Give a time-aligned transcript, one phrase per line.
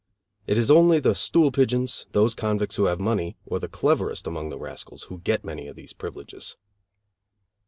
[0.47, 4.49] It is only the stool pigeons, those convicts who have money, or the cleverest among
[4.49, 6.57] the rascals, who get many of these privileges.